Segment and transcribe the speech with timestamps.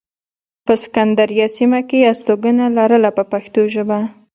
[0.65, 3.99] په سکندریه سیمه کې یې استوګنه لرله په پښتو ژبه.